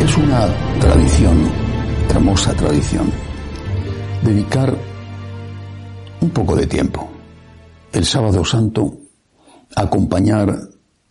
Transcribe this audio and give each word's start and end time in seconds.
Es 0.00 0.18
una 0.18 0.46
tradición, 0.78 1.50
hermosa 2.10 2.52
tradición, 2.54 3.10
dedicar 4.22 4.76
un 6.20 6.30
poco 6.30 6.54
de 6.54 6.66
tiempo, 6.66 7.08
el 7.92 8.04
sábado 8.04 8.44
santo, 8.44 8.98
a 9.74 9.82
acompañar 9.82 10.54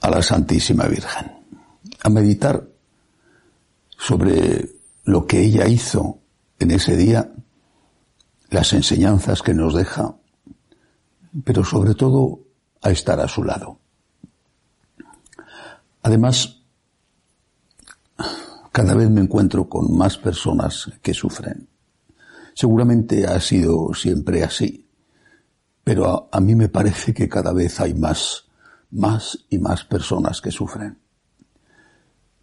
a 0.02 0.10
la 0.10 0.22
Santísima 0.22 0.86
Virgen, 0.86 1.32
a 2.04 2.10
meditar 2.10 2.64
sobre 3.98 4.70
lo 5.06 5.26
que 5.26 5.42
ella 5.42 5.68
hizo 5.68 6.20
en 6.60 6.72
ese 6.72 6.96
día, 6.96 7.32
las 8.50 8.74
enseñanzas 8.74 9.42
que 9.42 9.54
nos 9.54 9.74
deja, 9.74 10.16
pero 11.44 11.64
sobre 11.64 11.96
todo 11.96 12.40
a 12.82 12.92
estar 12.92 13.20
a 13.20 13.28
su 13.28 13.44
lado. 13.44 13.80
Además, 16.04 16.62
cada 18.72 18.96
vez 18.96 19.10
me 19.10 19.22
encuentro 19.22 19.68
con 19.68 19.96
más 19.96 20.18
personas 20.18 20.92
que 21.02 21.14
sufren. 21.14 21.68
Seguramente 22.54 23.28
ha 23.28 23.40
sido 23.40 23.94
siempre 23.94 24.44
así, 24.44 24.88
pero 25.84 26.30
a, 26.32 26.40
mí 26.40 26.56
me 26.56 26.70
parece 26.70 27.14
que 27.14 27.30
cada 27.30 27.54
vez 27.54 27.80
hay 27.80 27.94
más, 27.94 28.46
más 28.92 29.46
y 29.50 29.58
más 29.58 29.84
personas 29.84 30.42
que 30.42 30.52
sufren. 30.52 30.98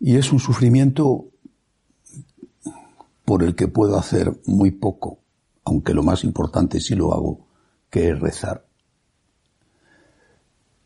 Y 0.01 0.17
es 0.17 0.33
un 0.33 0.39
sufrimiento 0.39 1.29
por 3.25 3.43
el 3.43 3.55
que 3.55 3.69
puedo 3.69 3.98
hacer 3.98 4.41
muy 4.47 4.70
poco, 4.70 5.20
aunque 5.65 5.95
lo 5.95 6.03
más 6.03 6.25
importante 6.25 6.81
sí 6.81 6.95
lo 6.95 7.12
hago, 7.12 7.47
que 7.91 8.11
es 8.11 8.20
rezar. 8.20 8.68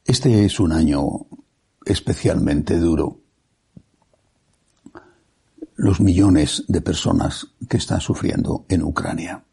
Este 0.04 0.44
es 0.44 0.58
un 0.58 0.72
año 0.72 1.26
especialmente 1.84 2.78
duro. 2.78 3.20
Los 5.76 6.00
millones 6.00 6.64
de 6.68 6.80
personas 6.80 7.46
que 7.68 7.76
están 7.76 8.00
sufriendo 8.00 8.66
en 8.68 8.82
Ucrania. 8.82 9.44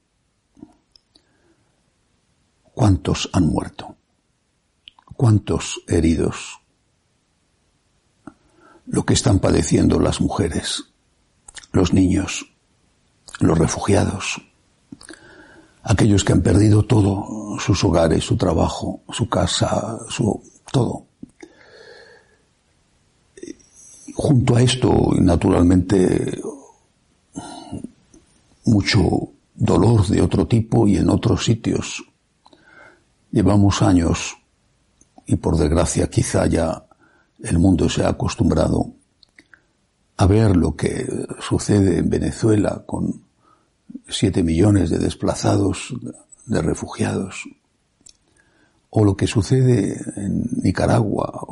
¿Cuántos 2.74 3.30
han 3.34 3.48
muerto? 3.48 3.96
¿Cuántos 5.16 5.82
heridos? 5.88 6.60
Lo 8.88 9.06
que 9.06 9.14
están 9.14 9.40
padeciendo 9.40 10.00
las 10.00 10.20
mujeres, 10.20 10.86
los 11.72 11.94
niños, 11.94 12.54
los 13.40 13.58
refugiados, 13.58 14.49
aquellos 15.90 16.24
que 16.24 16.34
han 16.34 16.42
perdido 16.44 16.84
todo, 16.84 17.58
sus 17.60 17.84
hogares, 17.84 18.24
su 18.24 18.38
trabajo, 18.38 19.02
su 19.12 19.28
casa, 19.28 19.98
su 20.08 20.40
todo. 20.72 21.08
Junto 24.14 24.56
a 24.56 24.62
esto, 24.62 25.12
naturalmente, 25.18 26.40
mucho 28.66 29.30
dolor 29.56 30.06
de 30.06 30.22
otro 30.22 30.46
tipo 30.46 30.88
y 30.88 30.98
en 30.98 31.10
otros 31.10 31.44
sitios. 31.44 32.04
Llevamos 33.32 33.82
años, 33.82 34.38
y 35.26 35.38
por 35.38 35.58
desgracia 35.58 36.08
quizá 36.08 36.46
ya 36.46 36.86
el 37.42 37.58
mundo 37.58 37.90
se 37.90 38.04
ha 38.04 38.10
acostumbrado 38.10 38.94
a 40.18 40.28
ver 40.28 40.56
lo 40.56 40.76
que 40.76 41.08
sucede 41.40 41.98
en 41.98 42.12
Venezuela 42.12 42.84
con 42.86 43.29
siete 44.08 44.44
millones 44.44 44.90
de 44.90 44.98
desplazados, 44.98 45.94
de 46.46 46.62
refugiados, 46.62 47.48
o 48.90 49.04
lo 49.04 49.16
que 49.16 49.28
sucede 49.28 50.02
en 50.16 50.50
Nicaragua, 50.64 51.48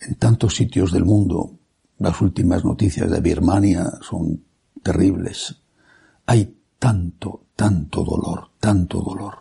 en 0.00 0.14
tantos 0.16 0.54
sitios 0.54 0.92
del 0.92 1.04
mundo. 1.04 1.52
Las 1.98 2.20
últimas 2.20 2.64
noticias 2.64 3.08
de 3.08 3.20
Birmania 3.20 3.90
son 4.02 4.42
terribles. 4.82 5.56
Hay 6.26 6.56
tanto, 6.78 7.44
tanto 7.54 8.02
dolor, 8.02 8.50
tanto 8.58 9.00
dolor, 9.00 9.38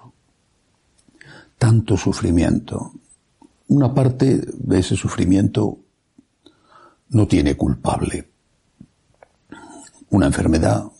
tanto 1.58 1.98
sufrimiento. 1.98 2.94
Una 3.70 3.94
parte 3.94 4.40
de 4.54 4.80
ese 4.80 4.96
sufrimiento 4.96 5.80
no 7.10 7.28
tiene 7.28 7.56
culpable. 7.56 8.30
Una 10.12 10.28
enfermedad, 10.28 10.93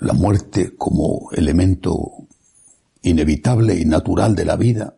la 0.00 0.12
muerte 0.12 0.76
como 0.76 1.30
elemento 1.32 2.26
inevitable 3.02 3.78
y 3.78 3.84
natural 3.84 4.34
de 4.34 4.44
la 4.44 4.56
vida. 4.56 4.96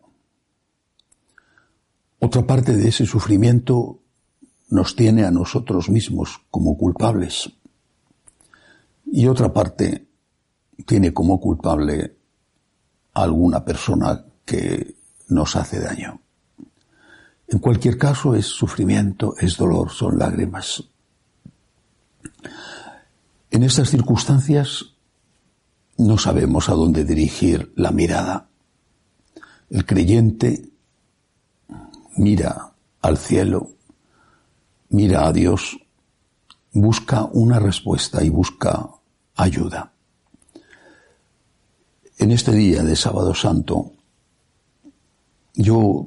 Otra 2.19 2.45
parte 2.45 2.75
de 2.75 2.87
ese 2.87 3.05
sufrimiento 3.05 3.99
nos 4.69 4.95
tiene 4.95 5.25
a 5.25 5.31
nosotros 5.31 5.89
mismos 5.89 6.41
como 6.49 6.77
culpables. 6.77 7.51
Y 9.05 9.27
otra 9.27 9.53
parte 9.53 10.07
tiene 10.85 11.13
como 11.13 11.39
culpable 11.39 12.17
a 13.13 13.23
alguna 13.23 13.63
persona 13.63 14.25
que 14.45 14.95
nos 15.29 15.55
hace 15.55 15.79
daño. 15.79 16.21
En 17.47 17.59
cualquier 17.59 17.97
caso 17.97 18.35
es 18.35 18.45
sufrimiento, 18.45 19.35
es 19.39 19.55
dolor, 19.55 19.91
son 19.91 20.17
lágrimas. 20.17 20.83
En 23.49 23.63
estas 23.63 23.89
circunstancias 23.89 24.97
no 25.97 26.17
sabemos 26.17 26.69
a 26.69 26.73
dónde 26.73 27.05
dirigir 27.05 27.71
la 27.75 27.91
mirada. 27.91 28.49
El 29.69 29.85
creyente 29.85 30.69
mira 32.17 32.73
al 33.01 33.17
cielo, 33.17 33.71
mira 34.89 35.27
a 35.27 35.33
Dios, 35.33 35.77
busca 36.73 37.25
una 37.25 37.59
respuesta 37.59 38.23
y 38.23 38.29
busca 38.29 38.89
ayuda. 39.35 39.93
En 42.17 42.31
este 42.31 42.51
día 42.51 42.83
de 42.83 42.95
sábado 42.95 43.33
santo, 43.33 43.93
yo 45.53 46.05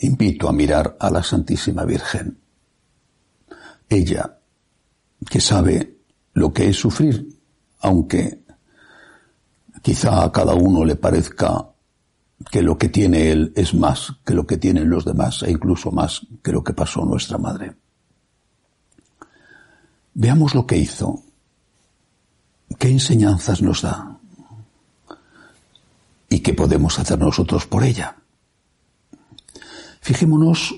invito 0.00 0.48
a 0.48 0.52
mirar 0.52 0.96
a 0.98 1.10
la 1.10 1.22
Santísima 1.22 1.84
Virgen. 1.84 2.38
Ella, 3.88 4.38
que 5.28 5.40
sabe 5.40 5.99
lo 6.40 6.52
que 6.52 6.68
es 6.68 6.76
sufrir, 6.76 7.38
aunque 7.80 8.40
quizá 9.82 10.24
a 10.24 10.32
cada 10.32 10.54
uno 10.54 10.84
le 10.84 10.96
parezca 10.96 11.66
que 12.50 12.62
lo 12.62 12.78
que 12.78 12.88
tiene 12.88 13.30
él 13.30 13.52
es 13.54 13.74
más 13.74 14.14
que 14.24 14.34
lo 14.34 14.46
que 14.46 14.56
tienen 14.56 14.88
los 14.88 15.04
demás 15.04 15.42
e 15.42 15.50
incluso 15.50 15.90
más 15.90 16.26
que 16.42 16.52
lo 16.52 16.64
que 16.64 16.72
pasó 16.72 17.04
nuestra 17.04 17.36
madre. 17.36 17.76
Veamos 20.14 20.54
lo 20.54 20.66
que 20.66 20.78
hizo. 20.78 21.22
¿Qué 22.78 22.88
enseñanzas 22.88 23.60
nos 23.60 23.82
da? 23.82 24.18
¿Y 26.30 26.40
qué 26.40 26.54
podemos 26.54 26.98
hacer 26.98 27.18
nosotros 27.18 27.66
por 27.66 27.84
ella? 27.84 28.16
Fijémonos 30.00 30.74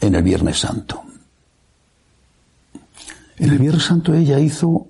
en 0.00 0.14
el 0.14 0.22
Viernes 0.22 0.60
Santo. 0.60 1.02
En 3.42 3.50
el 3.50 3.58
Viernes 3.58 3.82
Santo 3.82 4.14
ella 4.14 4.38
hizo 4.38 4.86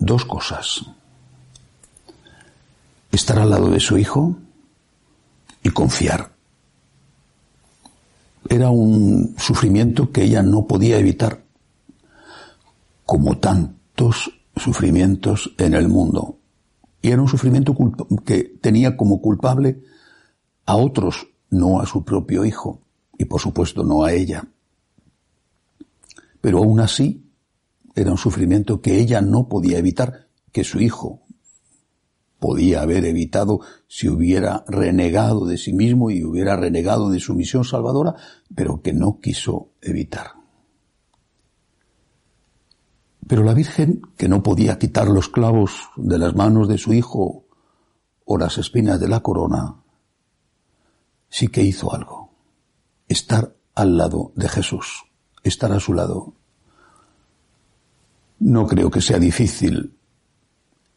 dos 0.00 0.24
cosas. 0.24 0.84
Estar 3.12 3.38
al 3.38 3.50
lado 3.50 3.70
de 3.70 3.78
su 3.78 3.96
hijo 3.96 4.36
y 5.62 5.70
confiar. 5.70 6.32
Era 8.48 8.68
un 8.70 9.36
sufrimiento 9.38 10.10
que 10.10 10.24
ella 10.24 10.42
no 10.42 10.66
podía 10.66 10.98
evitar, 10.98 11.44
como 13.06 13.38
tantos 13.38 14.32
sufrimientos 14.56 15.54
en 15.56 15.74
el 15.74 15.86
mundo. 15.86 16.38
Y 17.00 17.12
era 17.12 17.22
un 17.22 17.28
sufrimiento 17.28 17.76
que 18.26 18.58
tenía 18.60 18.96
como 18.96 19.22
culpable 19.22 19.84
a 20.66 20.74
otros, 20.74 21.28
no 21.50 21.80
a 21.80 21.86
su 21.86 22.02
propio 22.02 22.44
hijo, 22.44 22.80
y 23.16 23.24
por 23.24 23.40
supuesto 23.40 23.84
no 23.84 24.02
a 24.02 24.12
ella. 24.12 24.48
Pero 26.40 26.58
aún 26.58 26.80
así, 26.80 27.21
era 27.94 28.10
un 28.10 28.18
sufrimiento 28.18 28.80
que 28.80 28.98
ella 28.98 29.20
no 29.20 29.48
podía 29.48 29.78
evitar, 29.78 30.28
que 30.52 30.64
su 30.64 30.80
hijo 30.80 31.22
podía 32.38 32.82
haber 32.82 33.04
evitado 33.04 33.60
si 33.86 34.08
hubiera 34.08 34.64
renegado 34.66 35.46
de 35.46 35.56
sí 35.56 35.72
mismo 35.72 36.10
y 36.10 36.24
hubiera 36.24 36.56
renegado 36.56 37.08
de 37.08 37.20
su 37.20 37.34
misión 37.34 37.64
salvadora, 37.64 38.16
pero 38.54 38.82
que 38.82 38.92
no 38.92 39.20
quiso 39.20 39.70
evitar. 39.80 40.32
Pero 43.28 43.44
la 43.44 43.54
Virgen, 43.54 44.02
que 44.16 44.28
no 44.28 44.42
podía 44.42 44.78
quitar 44.78 45.06
los 45.06 45.28
clavos 45.28 45.90
de 45.96 46.18
las 46.18 46.34
manos 46.34 46.68
de 46.68 46.78
su 46.78 46.92
hijo 46.92 47.46
o 48.24 48.38
las 48.38 48.58
espinas 48.58 48.98
de 48.98 49.08
la 49.08 49.20
corona, 49.20 49.76
sí 51.28 51.48
que 51.48 51.62
hizo 51.62 51.94
algo. 51.94 52.32
Estar 53.08 53.54
al 53.74 53.96
lado 53.96 54.32
de 54.34 54.48
Jesús, 54.48 55.04
estar 55.44 55.72
a 55.72 55.80
su 55.80 55.94
lado. 55.94 56.34
No 58.42 58.66
creo 58.66 58.90
que 58.90 59.00
sea 59.00 59.20
difícil 59.20 59.96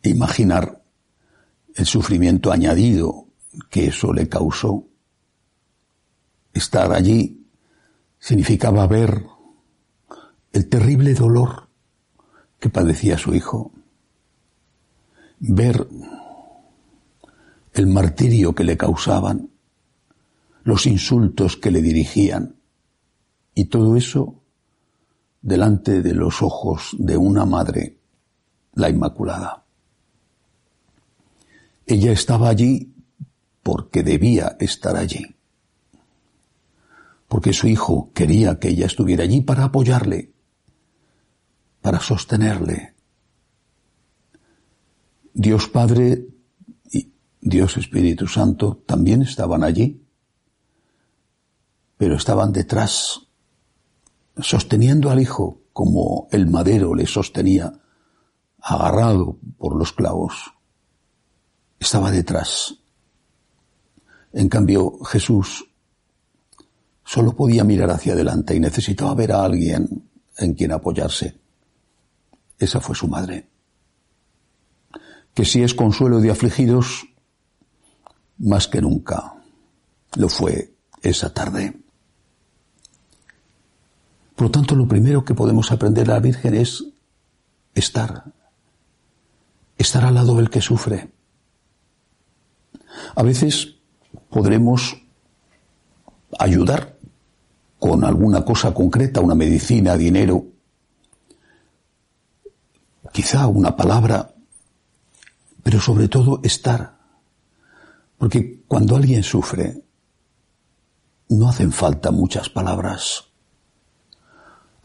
imaginar 0.02 0.84
el 1.76 1.86
sufrimiento 1.86 2.52
añadido 2.52 3.28
que 3.70 3.86
eso 3.86 4.12
le 4.12 4.28
causó. 4.28 4.88
Estar 6.56 6.92
allí 6.92 7.46
significaba 8.18 8.88
ver 8.88 9.28
el 10.54 10.68
terrible 10.70 11.14
dolor 11.14 11.70
que 12.60 12.72
padecía 12.72 13.16
su 13.16 13.36
hijo, 13.36 13.72
ver 15.38 15.88
el 17.74 17.86
martirio 17.86 18.56
que 18.56 18.64
le 18.64 18.76
causaban, 18.76 19.52
los 20.64 20.88
insultos 20.88 21.58
que 21.58 21.70
le 21.70 21.84
dirigían, 21.84 22.56
y 23.54 23.66
todo 23.66 23.96
eso 23.96 24.42
delante 25.46 26.02
de 26.02 26.16
los 26.16 26.42
ojos 26.42 26.96
de 26.98 27.16
una 27.16 27.46
madre, 27.46 28.00
la 28.74 28.90
Inmaculada. 28.90 29.64
Ella 31.86 32.12
estaba 32.12 32.50
allí 32.50 32.92
porque 33.62 34.02
debía 34.02 34.58
estar 34.60 34.98
allí, 34.98 35.36
porque 37.28 37.54
su 37.54 37.68
hijo 37.68 38.10
quería 38.12 38.58
que 38.58 38.70
ella 38.70 38.88
estuviera 38.88 39.24
allí 39.24 39.42
para 39.42 39.66
apoyarle, 39.66 40.34
para 41.80 42.00
sostenerle. 42.00 42.96
Dios 45.32 45.68
Padre 45.68 46.26
y 46.92 47.14
Dios 47.40 47.78
Espíritu 47.78 48.26
Santo 48.26 48.82
también 48.88 49.22
estaban 49.22 49.64
allí, 49.64 50.02
pero 51.98 52.16
estaban 52.16 52.52
detrás 52.52 53.28
sosteniendo 54.38 55.10
al 55.10 55.22
hijo 55.22 55.62
como 55.74 56.28
el 56.32 56.48
madero 56.48 56.96
le 56.96 57.06
sostenía, 57.06 57.74
agarrado 58.62 59.38
por 59.58 59.76
los 59.76 59.92
clavos. 59.92 60.54
Estaba 61.80 62.12
detrás. 62.12 62.76
En 64.34 64.50
cambio, 64.50 65.00
Jesús 65.04 65.70
solo 67.04 67.36
podía 67.36 67.64
mirar 67.64 67.92
hacia 67.92 68.14
adelante 68.14 68.56
y 68.56 68.60
necesitaba 68.60 69.14
ver 69.14 69.32
a 69.32 69.44
alguien 69.44 70.10
en 70.38 70.54
quien 70.54 70.72
apoyarse. 70.72 71.40
Esa 72.58 72.82
fue 72.82 72.96
su 72.96 73.08
madre. 73.08 73.50
Que 75.34 75.46
si 75.46 75.62
es 75.62 75.74
consuelo 75.74 76.20
de 76.20 76.32
afligidos, 76.32 77.06
más 78.38 78.68
que 78.68 78.82
nunca 78.82 79.36
lo 80.16 80.30
fue 80.30 80.74
esa 81.02 81.34
tarde. 81.34 81.85
Por 84.36 84.48
lo 84.48 84.52
tanto, 84.52 84.76
lo 84.76 84.88
primero 84.88 85.24
que 85.24 85.34
podemos 85.34 85.72
aprender 85.72 86.06
de 86.06 86.14
la 86.14 86.20
Virgen 86.20 86.56
es 86.56 86.84
estar, 87.74 88.26
estar 89.78 90.04
al 90.04 90.16
lado 90.16 90.36
del 90.36 90.50
que 90.50 90.62
sufre. 90.62 91.12
A 93.16 93.24
veces 93.24 93.76
podremos 94.30 94.98
ayudar 96.38 96.98
con 97.80 98.04
alguna 98.04 98.44
cosa 98.44 98.74
concreta, 98.74 99.22
una 99.22 99.36
medicina, 99.36 99.96
dinero, 99.96 100.46
quizá 103.14 103.48
una 103.48 103.76
palabra, 103.76 104.34
pero 105.64 105.80
sobre 105.80 106.10
todo 106.10 106.42
estar. 106.44 106.98
Porque 108.18 108.64
cuando 108.68 108.96
alguien 108.96 109.24
sufre, 109.24 109.82
no 111.30 111.48
hacen 111.48 111.72
falta 111.72 112.12
muchas 112.12 112.50
palabras. 112.50 113.26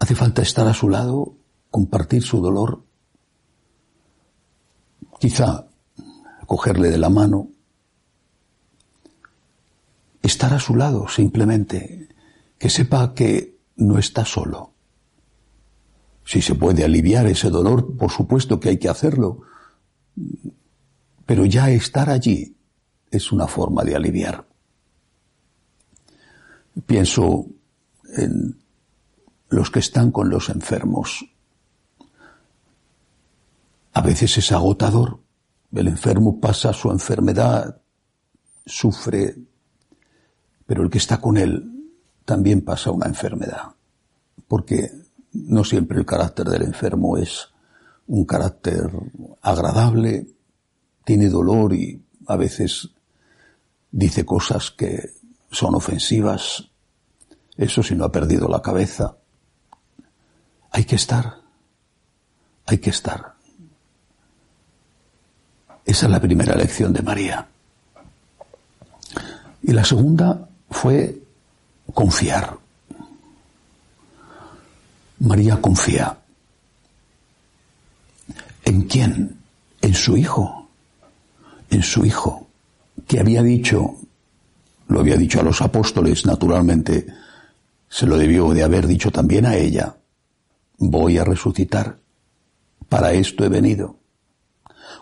Hace 0.00 0.14
falta 0.14 0.40
estar 0.40 0.66
a 0.66 0.74
su 0.74 0.88
lado, 0.88 1.36
compartir 1.70 2.22
su 2.22 2.40
dolor, 2.40 2.82
quizá 5.20 5.68
cogerle 6.46 6.90
de 6.90 6.96
la 6.96 7.10
mano, 7.10 7.50
estar 10.22 10.54
a 10.54 10.58
su 10.58 10.74
lado 10.74 11.06
simplemente, 11.06 12.08
que 12.58 12.70
sepa 12.70 13.12
que 13.14 13.58
no 13.76 13.98
está 13.98 14.24
solo. 14.24 14.72
Si 16.24 16.40
se 16.40 16.54
puede 16.54 16.82
aliviar 16.82 17.26
ese 17.26 17.50
dolor, 17.50 17.96
por 17.96 18.10
supuesto 18.10 18.58
que 18.58 18.70
hay 18.70 18.78
que 18.78 18.88
hacerlo, 18.88 19.42
pero 21.26 21.44
ya 21.44 21.70
estar 21.70 22.08
allí 22.08 22.56
es 23.10 23.32
una 23.32 23.46
forma 23.46 23.84
de 23.84 23.96
aliviar. 23.96 24.46
Pienso 26.86 27.46
en 28.16 28.60
los 29.50 29.70
que 29.70 29.80
están 29.80 30.10
con 30.10 30.30
los 30.30 30.48
enfermos. 30.48 31.26
A 33.92 34.00
veces 34.00 34.38
es 34.38 34.52
agotador. 34.52 35.20
El 35.72 35.88
enfermo 35.88 36.40
pasa 36.40 36.72
su 36.72 36.90
enfermedad, 36.90 37.80
sufre, 38.64 39.36
pero 40.66 40.82
el 40.82 40.90
que 40.90 40.98
está 40.98 41.20
con 41.20 41.36
él 41.36 41.92
también 42.24 42.62
pasa 42.62 42.90
una 42.90 43.06
enfermedad, 43.06 43.74
porque 44.46 44.90
no 45.32 45.64
siempre 45.64 45.98
el 45.98 46.06
carácter 46.06 46.46
del 46.46 46.62
enfermo 46.62 47.18
es 47.18 47.48
un 48.06 48.24
carácter 48.24 48.90
agradable, 49.42 50.26
tiene 51.04 51.28
dolor 51.28 51.72
y 51.72 52.02
a 52.26 52.36
veces 52.36 52.90
dice 53.90 54.24
cosas 54.24 54.70
que 54.70 55.10
son 55.50 55.74
ofensivas, 55.74 56.70
eso 57.56 57.82
si 57.82 57.94
no 57.94 58.04
ha 58.04 58.12
perdido 58.12 58.48
la 58.48 58.62
cabeza. 58.62 59.16
Hay 60.70 60.84
que 60.84 60.96
estar. 60.96 61.36
Hay 62.66 62.78
que 62.78 62.90
estar. 62.90 63.34
Esa 65.84 66.06
es 66.06 66.12
la 66.12 66.20
primera 66.20 66.54
lección 66.54 66.92
de 66.92 67.02
María. 67.02 67.46
Y 69.62 69.72
la 69.72 69.84
segunda 69.84 70.48
fue 70.70 71.18
confiar. 71.92 72.56
María 75.18 75.60
confía. 75.60 76.16
¿En 78.64 78.82
quién? 78.82 79.36
En 79.82 79.94
su 79.94 80.16
hijo. 80.16 80.68
En 81.70 81.82
su 81.82 82.04
hijo, 82.04 82.48
que 83.06 83.20
había 83.20 83.42
dicho, 83.42 83.96
lo 84.88 85.00
había 85.00 85.16
dicho 85.16 85.40
a 85.40 85.44
los 85.44 85.62
apóstoles, 85.62 86.26
naturalmente, 86.26 87.06
se 87.88 88.06
lo 88.06 88.18
debió 88.18 88.52
de 88.52 88.64
haber 88.64 88.88
dicho 88.88 89.12
también 89.12 89.46
a 89.46 89.54
ella 89.54 89.94
voy 90.80 91.18
a 91.18 91.24
resucitar. 91.24 91.98
Para 92.88 93.12
esto 93.12 93.44
he 93.44 93.48
venido. 93.48 93.98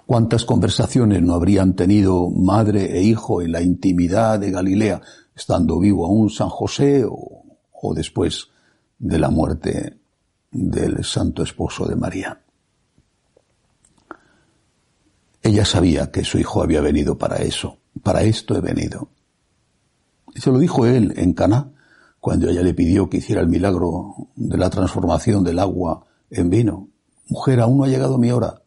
¿Cuántas 0.04 0.44
conversaciones 0.44 1.22
no 1.22 1.34
habrían 1.34 1.74
tenido 1.74 2.28
madre 2.30 2.98
e 2.98 3.02
hijo 3.02 3.40
en 3.40 3.52
la 3.52 3.62
intimidad 3.62 4.38
de 4.38 4.50
Galilea, 4.50 5.00
estando 5.34 5.78
vivo 5.78 6.04
aún 6.04 6.28
San 6.28 6.48
José 6.48 7.04
o, 7.06 7.44
o 7.72 7.94
después 7.94 8.48
de 8.98 9.18
la 9.18 9.30
muerte 9.30 9.98
del 10.50 11.04
santo 11.04 11.42
esposo 11.42 11.86
de 11.86 11.96
María? 11.96 12.40
Ella 15.42 15.64
sabía 15.64 16.10
que 16.10 16.24
su 16.24 16.38
hijo 16.38 16.62
había 16.62 16.80
venido 16.80 17.16
para 17.16 17.36
eso. 17.36 17.78
Para 18.02 18.22
esto 18.22 18.56
he 18.56 18.60
venido. 18.60 19.08
Y 20.34 20.40
se 20.40 20.50
lo 20.50 20.58
dijo 20.58 20.84
él 20.84 21.14
en 21.16 21.32
Caná 21.32 21.70
cuando 22.20 22.48
ella 22.48 22.62
le 22.62 22.74
pidió 22.74 23.08
que 23.08 23.18
hiciera 23.18 23.40
el 23.40 23.48
milagro 23.48 24.14
de 24.34 24.58
la 24.58 24.70
transformación 24.70 25.44
del 25.44 25.58
agua 25.58 26.06
en 26.30 26.50
vino. 26.50 26.88
Mujer, 27.28 27.60
aún 27.60 27.78
no 27.78 27.84
ha 27.84 27.88
llegado 27.88 28.18
mi 28.18 28.30
hora. 28.30 28.62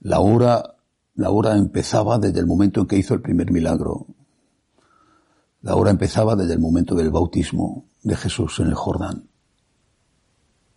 La 0.00 0.20
hora, 0.20 0.76
la 1.14 1.30
hora 1.30 1.56
empezaba 1.56 2.18
desde 2.18 2.40
el 2.40 2.46
momento 2.46 2.80
en 2.80 2.86
que 2.86 2.98
hizo 2.98 3.14
el 3.14 3.22
primer 3.22 3.50
milagro. 3.50 4.06
La 5.62 5.74
hora 5.74 5.90
empezaba 5.90 6.36
desde 6.36 6.54
el 6.54 6.60
momento 6.60 6.94
del 6.94 7.10
bautismo 7.10 7.86
de 8.02 8.14
Jesús 8.16 8.60
en 8.60 8.68
el 8.68 8.74
Jordán. 8.74 9.28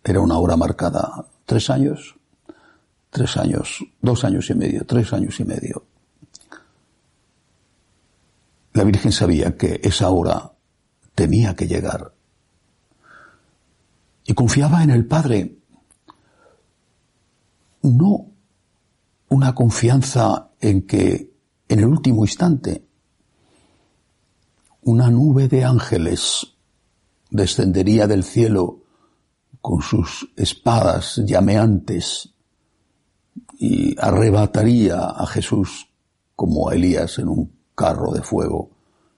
Era 0.02 0.20
una 0.20 0.38
hora 0.38 0.56
marcada. 0.56 1.26
¿Tres 1.44 1.70
años? 1.70 2.16
Tres 3.10 3.36
años, 3.36 3.84
dos 4.00 4.24
años 4.24 4.48
y 4.50 4.54
medio, 4.54 4.86
tres 4.86 5.12
años 5.12 5.38
y 5.40 5.44
medio. 5.44 5.84
La 8.72 8.84
Virgen 8.84 9.10
sabía 9.10 9.56
que 9.56 9.80
esa 9.82 10.10
hora 10.10 10.52
tenía 11.14 11.54
que 11.54 11.66
llegar. 11.66 12.12
Y 14.24 14.34
confiaba 14.34 14.82
en 14.82 14.90
el 14.90 15.06
Padre. 15.06 15.56
No 17.82 18.26
una 19.28 19.54
confianza 19.54 20.50
en 20.60 20.86
que 20.86 21.32
en 21.68 21.78
el 21.78 21.86
último 21.86 22.24
instante 22.24 22.84
una 24.82 25.10
nube 25.10 25.48
de 25.48 25.64
ángeles 25.64 26.54
descendería 27.30 28.06
del 28.06 28.24
cielo 28.24 28.82
con 29.60 29.82
sus 29.82 30.30
espadas 30.36 31.20
llameantes 31.24 32.30
y 33.58 33.94
arrebataría 34.00 34.98
a 34.98 35.26
Jesús 35.26 35.88
como 36.34 36.68
a 36.68 36.74
Elías 36.74 37.18
en 37.18 37.28
un 37.28 37.52
carro 37.74 38.12
de 38.12 38.22
fuego 38.22 38.70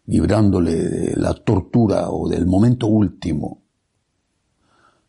librándole 0.06 0.74
de 0.74 1.16
la 1.16 1.34
tortura 1.34 2.10
o 2.10 2.28
del 2.28 2.46
momento 2.46 2.86
último, 2.86 3.62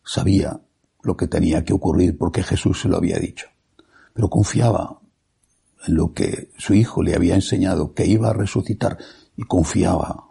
sabía 0.04 0.60
lo 1.02 1.18
que 1.18 1.28
tenía 1.28 1.64
que 1.64 1.74
ocurrir 1.74 2.18
porque 2.18 2.44
Jesús 2.44 2.82
se 2.82 2.90
lo 2.90 2.98
había 2.98 3.20
dicho. 3.20 3.48
Pero 4.14 4.30
confiaba 4.30 5.00
en 5.86 5.96
lo 5.96 6.14
que 6.14 6.52
su 6.58 6.74
hijo 6.74 7.04
le 7.04 7.16
había 7.16 7.36
enseñado 7.36 7.94
que 7.94 8.06
iba 8.06 8.30
a 8.30 8.34
resucitar 8.34 8.98
y 9.36 9.44
confiaba 9.44 10.28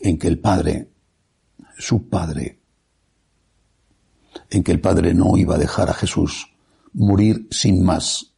en 0.00 0.18
que 0.18 0.28
el 0.28 0.38
Padre, 0.38 0.90
su 1.78 2.08
Padre, 2.08 2.60
en 4.50 4.62
que 4.62 4.72
el 4.72 4.80
Padre 4.80 5.14
no 5.14 5.36
iba 5.36 5.56
a 5.56 5.58
dejar 5.58 5.90
a 5.90 5.94
Jesús 5.94 6.52
morir 6.92 7.48
sin 7.50 7.84
más. 7.84 8.34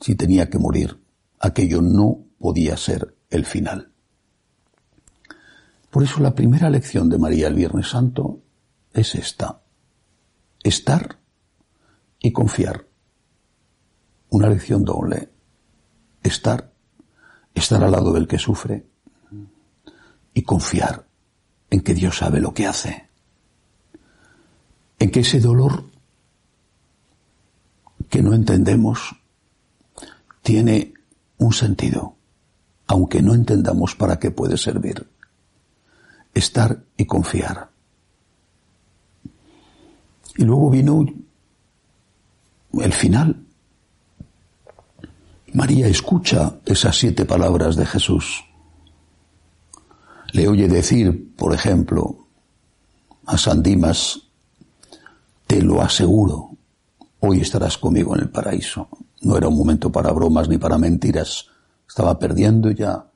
Si 0.00 0.14
tenía 0.14 0.50
que 0.50 0.58
morir, 0.58 1.00
aquello 1.40 1.80
no 1.80 2.26
podía 2.38 2.76
ser 2.76 3.16
el 3.30 3.44
final. 3.44 3.93
Por 5.94 6.02
eso 6.02 6.18
la 6.18 6.34
primera 6.34 6.70
lección 6.70 7.08
de 7.08 7.18
María 7.18 7.46
el 7.46 7.54
Viernes 7.54 7.90
Santo 7.90 8.42
es 8.92 9.14
esta. 9.14 9.60
Estar 10.64 11.20
y 12.18 12.32
confiar. 12.32 12.88
Una 14.30 14.48
lección 14.48 14.84
doble. 14.84 15.30
Estar, 16.20 16.72
estar 17.54 17.84
al 17.84 17.92
lado 17.92 18.12
del 18.12 18.26
que 18.26 18.40
sufre 18.40 18.88
y 20.34 20.42
confiar 20.42 21.06
en 21.70 21.80
que 21.80 21.94
Dios 21.94 22.18
sabe 22.18 22.40
lo 22.40 22.52
que 22.52 22.66
hace. 22.66 23.08
En 24.98 25.12
que 25.12 25.20
ese 25.20 25.38
dolor 25.38 25.84
que 28.10 28.20
no 28.20 28.34
entendemos 28.34 29.14
tiene 30.42 30.92
un 31.38 31.52
sentido, 31.52 32.16
aunque 32.88 33.22
no 33.22 33.32
entendamos 33.32 33.94
para 33.94 34.18
qué 34.18 34.32
puede 34.32 34.56
servir. 34.56 35.13
Estar 36.34 36.84
y 36.96 37.06
confiar. 37.06 37.70
Y 40.36 40.44
luego 40.44 40.70
vino 40.70 41.04
el 42.72 42.92
final. 42.92 43.44
María 45.52 45.86
escucha 45.86 46.56
esas 46.66 46.96
siete 46.96 47.24
palabras 47.24 47.76
de 47.76 47.86
Jesús. 47.86 48.44
Le 50.32 50.48
oye 50.48 50.66
decir, 50.66 51.32
por 51.36 51.54
ejemplo, 51.54 52.26
a 53.26 53.38
San 53.38 53.62
Dimas, 53.62 54.20
te 55.46 55.62
lo 55.62 55.80
aseguro, 55.80 56.50
hoy 57.20 57.40
estarás 57.40 57.78
conmigo 57.78 58.16
en 58.16 58.22
el 58.22 58.30
paraíso. 58.30 58.88
No 59.22 59.36
era 59.36 59.46
un 59.46 59.56
momento 59.56 59.92
para 59.92 60.10
bromas 60.10 60.48
ni 60.48 60.58
para 60.58 60.76
mentiras. 60.76 61.46
Estaba 61.88 62.18
perdiendo 62.18 62.72
ya 62.72 63.06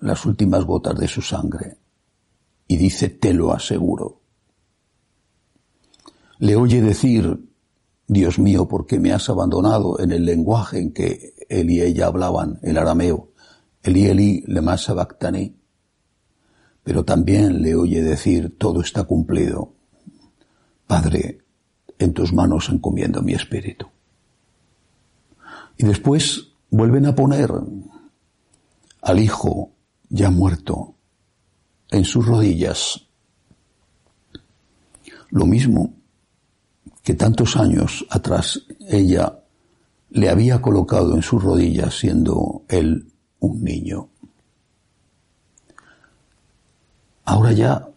las 0.00 0.24
últimas 0.24 0.64
gotas 0.64 0.96
de 0.96 1.08
su 1.08 1.20
sangre. 1.20 1.76
Y 2.68 2.76
dice, 2.76 3.08
te 3.08 3.32
lo 3.32 3.52
aseguro. 3.52 4.20
Le 6.38 6.54
oye 6.54 6.80
decir, 6.80 7.48
Dios 8.06 8.38
mío, 8.38 8.68
¿por 8.68 8.86
qué 8.86 9.00
me 9.00 9.12
has 9.12 9.28
abandonado 9.28 9.98
en 9.98 10.12
el 10.12 10.24
lenguaje 10.24 10.78
en 10.78 10.92
que 10.92 11.34
él 11.48 11.70
y 11.70 11.80
ella 11.80 12.06
hablaban, 12.06 12.60
el 12.62 12.78
arameo? 12.78 13.32
Eli 13.82 14.06
Eli 14.06 14.44
lema 14.46 14.76
sabactani. 14.76 15.56
Pero 16.84 17.04
también 17.04 17.62
le 17.62 17.74
oye 17.74 18.02
decir, 18.02 18.56
todo 18.56 18.82
está 18.82 19.04
cumplido. 19.04 19.72
Padre, 20.86 21.38
en 21.98 22.12
tus 22.12 22.32
manos 22.32 22.68
encomiendo 22.68 23.22
mi 23.22 23.32
espíritu. 23.32 23.86
Y 25.76 25.84
después 25.84 26.52
vuelven 26.70 27.06
a 27.06 27.14
poner 27.14 27.50
al 29.02 29.18
hijo 29.18 29.72
ya 30.08 30.30
muerto 30.30 30.97
en 31.90 32.04
sus 32.04 32.26
rodillas. 32.26 33.06
Lo 35.30 35.46
mismo 35.46 35.94
que 37.02 37.14
tantos 37.14 37.56
años 37.56 38.06
atrás 38.10 38.60
ella 38.88 39.40
le 40.10 40.28
había 40.28 40.60
colocado 40.60 41.14
en 41.14 41.22
sus 41.22 41.42
rodillas 41.42 41.98
siendo 41.98 42.62
él 42.68 43.12
un 43.40 43.62
niño. 43.62 44.08
Ahora 47.24 47.52
ya 47.52 47.88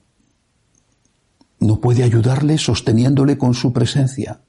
no 1.60 1.80
puede 1.80 2.04
ayudarle 2.04 2.58
sosteniéndole 2.58 3.38
con 3.38 3.54
su 3.54 3.72
presencia. 3.72 4.42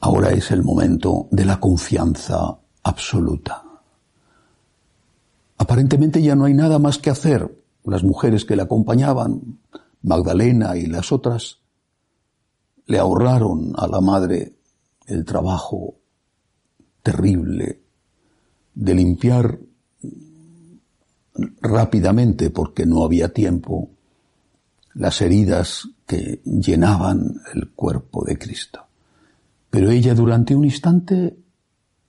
Ahora 0.00 0.30
es 0.30 0.50
el 0.50 0.62
momento 0.62 1.28
de 1.30 1.44
la 1.44 1.60
confianza 1.60 2.58
absoluta. 2.82 3.69
Aparentemente 5.60 6.22
ya 6.22 6.34
no 6.34 6.46
hay 6.46 6.54
nada 6.54 6.78
más 6.78 6.96
que 6.96 7.10
hacer. 7.10 7.54
Las 7.84 8.02
mujeres 8.02 8.46
que 8.46 8.56
le 8.56 8.62
acompañaban, 8.62 9.58
Magdalena 10.00 10.74
y 10.78 10.86
las 10.86 11.12
otras, 11.12 11.58
le 12.86 12.98
ahorraron 12.98 13.74
a 13.76 13.86
la 13.86 14.00
madre 14.00 14.54
el 15.06 15.26
trabajo 15.26 15.96
terrible 17.02 17.82
de 18.74 18.94
limpiar 18.94 19.58
rápidamente, 21.60 22.48
porque 22.48 22.86
no 22.86 23.04
había 23.04 23.34
tiempo, 23.34 23.90
las 24.94 25.20
heridas 25.20 25.86
que 26.06 26.40
llenaban 26.42 27.34
el 27.52 27.72
cuerpo 27.72 28.24
de 28.24 28.38
Cristo. 28.38 28.80
Pero 29.68 29.90
ella 29.90 30.14
durante 30.14 30.54
un 30.54 30.64
instante 30.64 31.36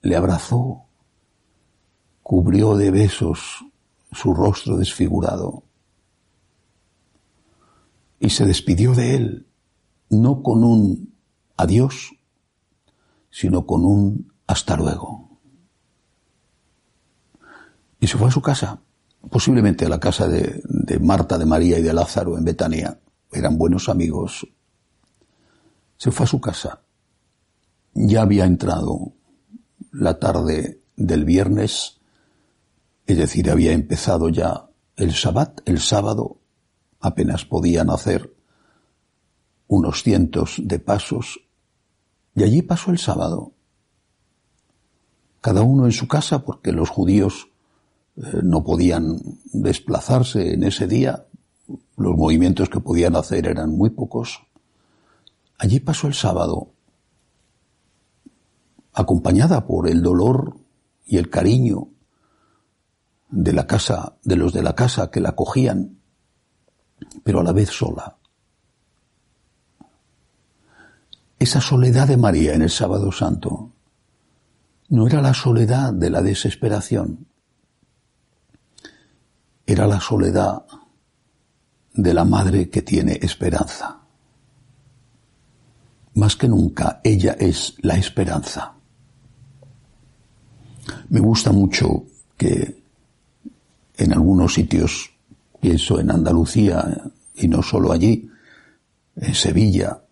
le 0.00 0.16
abrazó, 0.16 0.81
cubrió 2.32 2.78
de 2.78 2.90
besos 2.90 3.62
su 4.10 4.32
rostro 4.32 4.78
desfigurado 4.78 5.64
y 8.18 8.30
se 8.30 8.46
despidió 8.46 8.94
de 8.94 9.16
él 9.16 9.46
no 10.08 10.42
con 10.42 10.64
un 10.64 11.12
adiós, 11.58 12.14
sino 13.30 13.66
con 13.66 13.84
un 13.84 14.32
hasta 14.46 14.78
luego. 14.78 15.28
Y 18.00 18.06
se 18.06 18.16
fue 18.16 18.28
a 18.28 18.30
su 18.30 18.40
casa, 18.40 18.80
posiblemente 19.28 19.84
a 19.84 19.90
la 19.90 20.00
casa 20.00 20.26
de, 20.26 20.62
Marta, 21.02 21.36
de 21.36 21.44
María 21.44 21.78
y 21.78 21.82
de 21.82 21.92
Lázaro 21.92 22.38
en 22.38 22.44
Betania. 22.44 22.98
Eran 23.30 23.58
buenos 23.58 23.90
amigos. 23.90 24.48
Se 25.98 26.10
fue 26.10 26.24
a 26.24 26.28
su 26.30 26.40
casa. 26.40 26.80
Ya 27.92 28.22
había 28.22 28.46
entrado 28.46 29.12
la 29.90 30.18
tarde 30.18 30.80
del 30.96 31.26
viernes, 31.26 31.98
es 33.06 33.16
decir, 33.16 33.50
había 33.50 33.72
empezado 33.72 34.28
ya 34.28 34.68
el 34.96 35.12
sabbat, 35.12 35.60
el 35.64 35.80
sábado, 35.80 36.38
apenas 37.00 37.44
podían 37.44 37.90
hacer 37.90 38.32
unos 39.66 40.02
cientos 40.02 40.56
de 40.62 40.78
pasos, 40.78 41.40
y 42.34 42.44
allí 42.44 42.62
pasó 42.62 42.90
el 42.90 42.98
sábado. 42.98 43.52
Cada 45.40 45.62
uno 45.62 45.86
en 45.86 45.92
su 45.92 46.06
casa, 46.06 46.44
porque 46.44 46.72
los 46.72 46.88
judíos 46.88 47.48
eh, 48.16 48.40
no 48.42 48.62
podían 48.62 49.18
desplazarse 49.52 50.54
en 50.54 50.62
ese 50.62 50.86
día, 50.86 51.26
los 51.96 52.16
movimientos 52.16 52.68
que 52.68 52.80
podían 52.80 53.16
hacer 53.16 53.46
eran 53.46 53.70
muy 53.70 53.90
pocos. 53.90 54.42
Allí 55.58 55.80
pasó 55.80 56.06
el 56.06 56.14
sábado, 56.14 56.68
acompañada 58.92 59.66
por 59.66 59.88
el 59.88 60.02
dolor 60.02 60.56
y 61.06 61.16
el 61.16 61.30
cariño 61.30 61.88
de 63.32 63.52
la 63.54 63.66
casa, 63.66 64.18
de 64.22 64.36
los 64.36 64.52
de 64.52 64.62
la 64.62 64.74
casa 64.74 65.10
que 65.10 65.20
la 65.20 65.30
acogían, 65.30 65.98
pero 67.24 67.40
a 67.40 67.42
la 67.42 67.52
vez 67.52 67.70
sola. 67.70 68.18
Esa 71.38 71.60
soledad 71.60 72.06
de 72.06 72.18
María 72.18 72.54
en 72.54 72.62
el 72.62 72.70
sábado 72.70 73.10
santo 73.10 73.72
no 74.90 75.06
era 75.06 75.22
la 75.22 75.32
soledad 75.32 75.94
de 75.94 76.10
la 76.10 76.20
desesperación, 76.20 77.26
era 79.66 79.86
la 79.86 80.00
soledad 80.00 80.66
de 81.94 82.14
la 82.14 82.24
madre 82.24 82.68
que 82.68 82.82
tiene 82.82 83.18
esperanza. 83.22 83.98
Más 86.14 86.36
que 86.36 86.48
nunca, 86.48 87.00
ella 87.02 87.32
es 87.38 87.76
la 87.80 87.96
esperanza. 87.96 88.74
Me 91.08 91.20
gusta 91.20 91.50
mucho 91.50 92.04
que 92.36 92.81
en 94.02 94.12
algunos 94.12 94.54
sitios, 94.54 95.10
pienso 95.60 96.00
en 96.00 96.10
Andalucía 96.10 97.02
y 97.34 97.48
no 97.48 97.62
solo 97.62 97.92
allí, 97.92 98.28
en 99.16 99.34
Sevilla, 99.34 100.02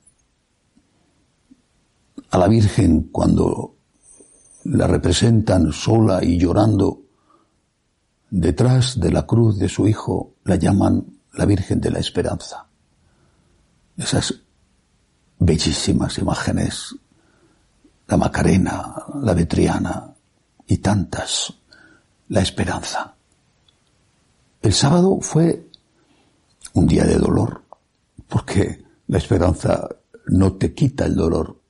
a 2.31 2.39
la 2.39 2.49
Virgen 2.49 3.09
cuando 3.11 3.75
la 4.65 4.87
representan 4.87 5.73
sola 5.73 6.23
y 6.23 6.39
llorando 6.39 7.03
detrás 8.31 9.01
de 9.01 9.11
la 9.11 9.27
cruz 9.27 9.59
de 9.59 9.69
su 9.69 9.89
hijo, 9.89 10.35
la 10.45 10.57
llaman 10.57 11.05
la 11.35 11.45
Virgen 11.47 11.81
de 11.81 11.91
la 11.91 11.99
Esperanza. 11.99 12.67
Esas 13.97 14.35
bellísimas 15.39 16.19
imágenes, 16.19 16.95
la 18.07 18.17
Macarena, 18.17 18.95
la 19.23 19.35
Betriana 19.35 20.15
y 20.67 20.79
tantas, 20.79 21.53
la 22.29 22.41
esperanza. 22.41 23.15
El 24.63 24.75
sábado 24.75 25.19
fue 25.23 25.71
un 26.75 26.87
día 26.87 27.05
de 27.05 27.17
dolor, 27.17 27.63
porque 28.29 28.85
la 29.07 29.19
esperanza 29.19 29.89
no 30.27 30.53
te 30.53 30.75
quita 30.75 31.07
el 31.07 31.15
dolor, 31.15 31.61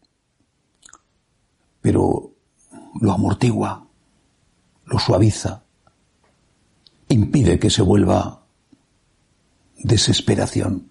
pero 1.81 2.33
lo 3.01 3.13
amortigua, 3.13 3.87
lo 4.87 4.99
suaviza, 4.99 5.63
impide 7.09 7.59
que 7.59 7.71
se 7.71 7.83
vuelva 7.83 8.45
desesperación. 9.79 10.91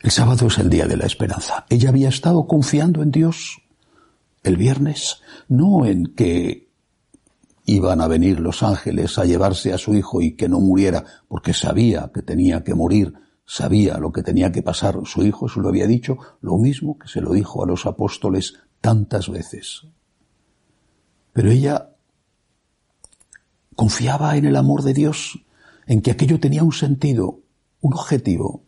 El 0.00 0.10
sábado 0.10 0.46
es 0.46 0.58
el 0.58 0.70
día 0.70 0.86
de 0.86 0.96
la 0.96 1.06
esperanza. 1.06 1.66
Ella 1.68 1.90
había 1.90 2.08
estado 2.08 2.46
confiando 2.46 3.02
en 3.02 3.12
Dios 3.12 3.62
el 4.42 4.56
viernes, 4.56 5.20
no 5.48 5.86
en 5.86 6.06
que 6.14 6.71
iban 7.72 8.00
a 8.00 8.08
venir 8.08 8.40
los 8.40 8.62
ángeles 8.62 9.18
a 9.18 9.24
llevarse 9.24 9.72
a 9.72 9.78
su 9.78 9.94
hijo 9.94 10.20
y 10.20 10.36
que 10.36 10.48
no 10.48 10.60
muriera, 10.60 11.04
porque 11.28 11.52
sabía 11.52 12.10
que 12.12 12.22
tenía 12.22 12.62
que 12.64 12.74
morir, 12.74 13.14
sabía 13.44 13.98
lo 13.98 14.12
que 14.12 14.22
tenía 14.22 14.52
que 14.52 14.62
pasar 14.62 14.98
su 15.04 15.22
hijo, 15.22 15.48
se 15.48 15.60
lo 15.60 15.68
había 15.68 15.86
dicho, 15.86 16.18
lo 16.40 16.58
mismo 16.58 16.98
que 16.98 17.08
se 17.08 17.20
lo 17.20 17.32
dijo 17.32 17.62
a 17.62 17.66
los 17.66 17.86
apóstoles 17.86 18.54
tantas 18.80 19.28
veces. 19.28 19.86
Pero 21.32 21.50
ella 21.50 21.90
confiaba 23.74 24.36
en 24.36 24.44
el 24.44 24.56
amor 24.56 24.82
de 24.82 24.94
Dios, 24.94 25.44
en 25.86 26.02
que 26.02 26.10
aquello 26.10 26.38
tenía 26.38 26.62
un 26.62 26.72
sentido, 26.72 27.40
un 27.80 27.94
objetivo. 27.94 28.64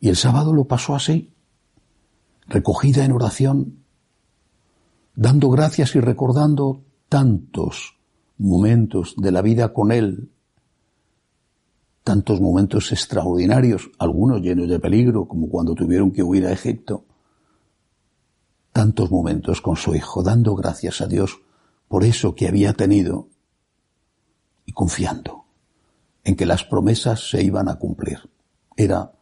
Y 0.00 0.08
el 0.08 0.16
sábado 0.16 0.52
lo 0.52 0.66
pasó 0.66 0.94
así, 0.94 1.34
recogida 2.46 3.04
en 3.04 3.12
oración, 3.12 3.84
dando 5.14 5.50
gracias 5.50 5.94
y 5.94 6.00
recordando 6.00 6.84
tantos 7.10 7.98
momentos 8.38 9.14
de 9.16 9.32
la 9.32 9.42
vida 9.42 9.74
con 9.74 9.90
Él, 9.90 10.30
tantos 12.04 12.40
momentos 12.40 12.92
extraordinarios, 12.92 13.90
algunos 13.98 14.40
llenos 14.40 14.68
de 14.68 14.78
peligro, 14.78 15.26
como 15.26 15.50
cuando 15.50 15.74
tuvieron 15.74 16.12
que 16.12 16.22
huir 16.22 16.46
a 16.46 16.52
Egipto, 16.52 17.04
tantos 18.72 19.10
momentos 19.10 19.60
con 19.60 19.76
su 19.76 19.94
hijo, 19.94 20.22
dando 20.22 20.54
gracias 20.54 21.00
a 21.00 21.08
Dios 21.08 21.40
por 21.88 22.04
eso 22.04 22.36
que 22.36 22.46
había 22.46 22.74
tenido 22.74 23.28
y 24.64 24.72
confiando 24.72 25.46
en 26.22 26.36
que 26.36 26.46
las 26.46 26.62
promesas 26.62 27.28
se 27.28 27.42
iban 27.42 27.68
a 27.68 27.74
cumplir. 27.74 28.20
Era 28.76 29.12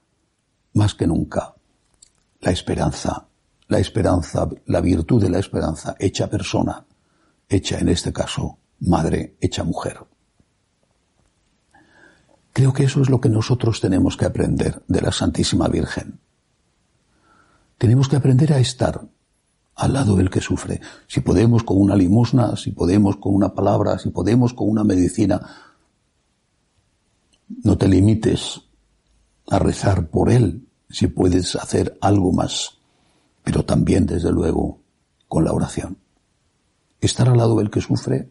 más 0.74 0.94
que 0.94 1.06
nunca 1.06 1.54
la 2.40 2.50
esperanza, 2.50 3.28
la 3.66 3.78
esperanza, 3.78 4.46
la 4.66 4.82
virtud 4.82 5.22
de 5.22 5.30
la 5.30 5.38
esperanza 5.38 5.96
hecha 5.98 6.28
persona, 6.28 6.84
hecha 7.48 7.78
en 7.78 7.88
este 7.88 8.12
caso 8.12 8.58
madre, 8.80 9.36
hecha 9.40 9.64
mujer. 9.64 9.98
Creo 12.52 12.72
que 12.72 12.84
eso 12.84 13.02
es 13.02 13.08
lo 13.08 13.20
que 13.20 13.28
nosotros 13.28 13.80
tenemos 13.80 14.16
que 14.16 14.24
aprender 14.24 14.82
de 14.88 15.00
la 15.00 15.12
Santísima 15.12 15.68
Virgen. 15.68 16.18
Tenemos 17.76 18.08
que 18.08 18.16
aprender 18.16 18.52
a 18.52 18.58
estar 18.58 19.08
al 19.76 19.92
lado 19.92 20.16
del 20.16 20.28
que 20.28 20.40
sufre. 20.40 20.80
Si 21.06 21.20
podemos 21.20 21.62
con 21.62 21.80
una 21.80 21.94
limosna, 21.94 22.56
si 22.56 22.72
podemos 22.72 23.16
con 23.16 23.34
una 23.34 23.54
palabra, 23.54 23.98
si 23.98 24.10
podemos 24.10 24.52
con 24.52 24.68
una 24.68 24.82
medicina, 24.82 25.40
no 27.62 27.78
te 27.78 27.88
limites 27.88 28.60
a 29.48 29.58
rezar 29.58 30.08
por 30.08 30.30
él 30.30 30.66
si 30.90 31.06
puedes 31.06 31.54
hacer 31.54 31.96
algo 32.00 32.32
más, 32.32 32.78
pero 33.44 33.64
también, 33.64 34.04
desde 34.06 34.32
luego, 34.32 34.80
con 35.28 35.44
la 35.44 35.52
oración. 35.52 35.98
Estar 37.00 37.28
al 37.28 37.36
lado 37.36 37.56
del 37.56 37.70
que 37.70 37.80
sufre 37.80 38.28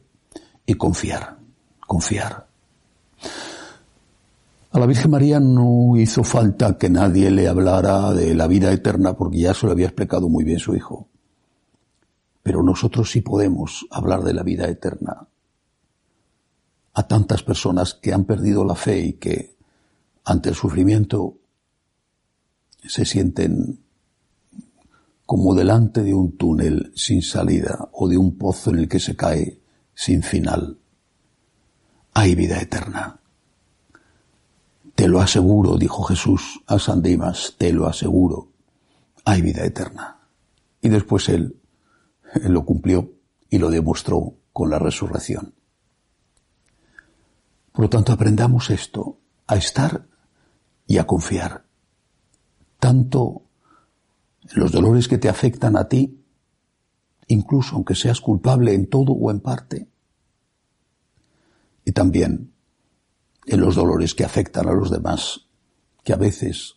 y 0.65 0.73
confiar, 0.73 1.37
confiar. 1.79 2.47
A 4.71 4.79
la 4.79 4.85
Virgen 4.85 5.11
María 5.11 5.39
no 5.39 5.95
hizo 5.97 6.23
falta 6.23 6.77
que 6.77 6.89
nadie 6.89 7.31
le 7.31 7.47
hablara 7.47 8.13
de 8.13 8.35
la 8.35 8.47
vida 8.47 8.71
eterna 8.71 9.13
porque 9.13 9.39
ya 9.39 9.53
se 9.53 9.65
lo 9.65 9.71
había 9.71 9.87
explicado 9.87 10.29
muy 10.29 10.43
bien 10.43 10.59
su 10.59 10.75
hijo. 10.75 11.07
Pero 12.43 12.61
nosotros 12.61 13.09
sí 13.09 13.21
podemos 13.21 13.87
hablar 13.89 14.23
de 14.23 14.33
la 14.33 14.43
vida 14.43 14.67
eterna 14.67 15.27
a 16.93 17.07
tantas 17.07 17.43
personas 17.43 17.93
que 17.93 18.13
han 18.13 18.25
perdido 18.25 18.65
la 18.65 18.75
fe 18.75 18.99
y 18.99 19.13
que 19.13 19.55
ante 20.25 20.49
el 20.49 20.55
sufrimiento 20.55 21.37
se 22.81 23.05
sienten 23.05 23.79
como 25.27 25.53
delante 25.53 26.03
de 26.03 26.13
un 26.13 26.37
túnel 26.37 26.93
sin 26.95 27.21
salida 27.21 27.89
o 27.91 28.07
de 28.07 28.17
un 28.17 28.37
pozo 28.37 28.69
en 28.69 28.79
el 28.79 28.87
que 28.87 29.01
se 29.01 29.17
cae 29.17 29.59
sin 29.93 30.23
final. 30.23 30.79
Hay 32.13 32.33
vida 32.33 32.61
eterna. 32.61 33.19
Te 34.95 35.09
lo 35.09 35.19
aseguro, 35.19 35.77
dijo 35.77 36.03
Jesús 36.03 36.61
a 36.65 36.79
San 36.79 37.01
Dimas, 37.01 37.55
te 37.57 37.73
lo 37.73 37.87
aseguro. 37.87 38.53
Hay 39.25 39.41
vida 39.41 39.65
eterna. 39.65 40.21
Y 40.81 40.87
después 40.87 41.27
él 41.27 41.59
lo 42.45 42.63
cumplió 42.63 43.11
y 43.49 43.57
lo 43.57 43.69
demostró 43.69 44.33
con 44.53 44.69
la 44.69 44.79
resurrección. 44.79 45.53
Por 47.73 47.81
lo 47.83 47.89
tanto, 47.89 48.13
aprendamos 48.13 48.69
esto, 48.69 49.19
a 49.45 49.57
estar 49.57 50.07
y 50.87 50.99
a 50.99 51.05
confiar, 51.05 51.65
tanto 52.79 53.46
los 54.53 54.71
dolores 54.71 55.07
que 55.07 55.17
te 55.17 55.29
afectan 55.29 55.75
a 55.77 55.87
ti, 55.87 56.23
incluso 57.27 57.75
aunque 57.75 57.95
seas 57.95 58.21
culpable 58.21 58.73
en 58.73 58.87
todo 58.87 59.13
o 59.13 59.31
en 59.31 59.39
parte, 59.39 59.89
y 61.85 61.91
también 61.91 62.53
en 63.45 63.61
los 63.61 63.75
dolores 63.75 64.13
que 64.13 64.25
afectan 64.25 64.67
a 64.67 64.73
los 64.73 64.91
demás, 64.91 65.47
que 66.03 66.13
a 66.13 66.17
veces 66.17 66.75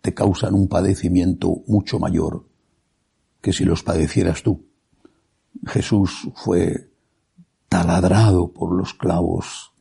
te 0.00 0.12
causan 0.12 0.54
un 0.54 0.68
padecimiento 0.68 1.62
mucho 1.66 1.98
mayor 1.98 2.44
que 3.40 3.52
si 3.52 3.64
los 3.64 3.82
padecieras 3.82 4.42
tú. 4.42 4.66
Jesús 5.66 6.28
fue 6.34 6.90
taladrado 7.68 8.52
por 8.52 8.76
los 8.76 8.94
clavos, 8.94 9.72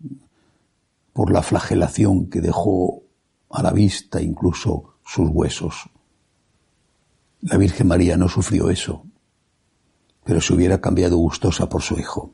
por 1.13 1.32
la 1.32 1.41
flagelación 1.41 2.30
que 2.30 2.41
dejó 2.41 3.04
a 3.49 3.63
la 3.63 3.71
vista 3.71 4.21
incluso 4.21 4.95
sus 5.06 5.30
huesos. 5.30 5.89
La 7.43 7.58
Virgen 7.58 7.88
María 7.88 8.15
no 8.15 8.29
sufrió 8.29 8.69
eso, 8.69 9.06
pero 10.23 10.39
se 10.39 10.53
hubiera 10.53 10.79
cambiado 10.79 11.17
gustosa 11.17 11.67
por 11.67 11.82
su 11.82 11.99
hijo, 11.99 12.32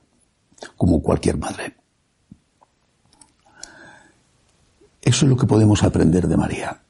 como 0.77 1.01
cualquier 1.01 1.37
madre. 1.37 1.75
Eso 5.01 5.25
es 5.25 5.29
lo 5.29 5.37
que 5.37 5.47
podemos 5.47 5.81
aprender 5.81 6.27
de 6.27 6.37
María. 6.37 6.83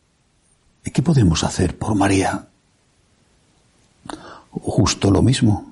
¿Y 0.83 0.91
qué 0.91 1.01
podemos 1.01 1.43
hacer 1.43 1.77
por 1.77 1.95
María? 1.95 2.47
justo 4.51 5.11
lo 5.11 5.21
mismo. 5.21 5.71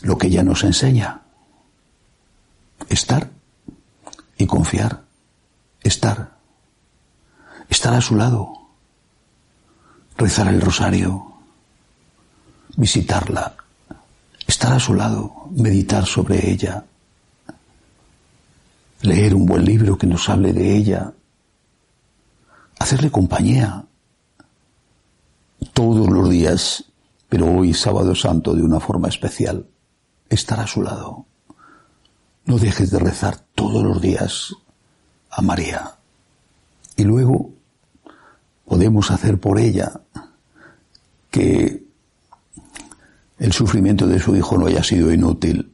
Lo 0.00 0.18
que 0.18 0.26
ella 0.26 0.42
nos 0.42 0.64
enseña. 0.64 1.22
Estar 2.88 3.30
y 4.36 4.46
confiar. 4.46 5.04
Estar. 5.82 6.36
Estar 7.68 7.94
a 7.94 8.00
su 8.00 8.16
lado. 8.16 8.61
Rezar 10.22 10.46
el 10.46 10.60
rosario. 10.60 11.32
Visitarla. 12.76 13.56
Estar 14.46 14.72
a 14.72 14.78
su 14.78 14.94
lado. 14.94 15.48
Meditar 15.50 16.06
sobre 16.06 16.48
ella. 16.48 16.84
Leer 19.00 19.34
un 19.34 19.46
buen 19.46 19.64
libro 19.64 19.98
que 19.98 20.06
nos 20.06 20.28
hable 20.28 20.52
de 20.52 20.76
ella. 20.76 21.12
Hacerle 22.78 23.10
compañía 23.10 23.84
todos 25.72 26.08
los 26.08 26.30
días, 26.30 26.84
pero 27.28 27.50
hoy 27.52 27.74
sábado 27.74 28.14
santo 28.14 28.54
de 28.54 28.62
una 28.62 28.78
forma 28.78 29.08
especial, 29.08 29.66
estar 30.28 30.60
a 30.60 30.68
su 30.68 30.82
lado. 30.82 31.26
No 32.44 32.58
dejes 32.58 32.92
de 32.92 33.00
rezar 33.00 33.40
todos 33.56 33.82
los 33.82 34.00
días 34.00 34.54
a 35.30 35.42
María. 35.42 35.96
Y 36.96 37.02
luego 37.02 37.50
podemos 38.64 39.10
hacer 39.10 39.38
por 39.38 39.58
ella 39.58 40.00
que 41.30 41.84
el 43.38 43.52
sufrimiento 43.52 44.06
de 44.06 44.20
su 44.20 44.36
hijo 44.36 44.56
no 44.56 44.66
haya 44.66 44.82
sido 44.82 45.12
inútil, 45.12 45.72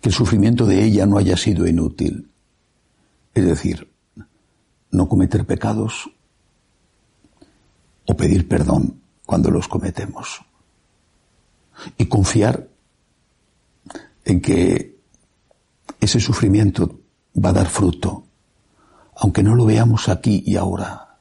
que 0.00 0.08
el 0.08 0.14
sufrimiento 0.14 0.66
de 0.66 0.82
ella 0.82 1.06
no 1.06 1.18
haya 1.18 1.36
sido 1.36 1.66
inútil. 1.66 2.30
Es 3.34 3.44
decir, 3.44 3.90
no 4.90 5.08
cometer 5.08 5.44
pecados 5.44 6.10
o 8.06 8.16
pedir 8.16 8.48
perdón 8.48 9.00
cuando 9.26 9.50
los 9.50 9.68
cometemos. 9.68 10.40
Y 11.98 12.06
confiar 12.06 12.68
en 14.24 14.40
que 14.40 14.96
ese 16.00 16.20
sufrimiento 16.20 17.00
va 17.42 17.50
a 17.50 17.54
dar 17.54 17.66
fruto, 17.66 18.24
aunque 19.16 19.42
no 19.42 19.54
lo 19.54 19.66
veamos 19.66 20.08
aquí 20.08 20.42
y 20.46 20.56
ahora, 20.56 21.13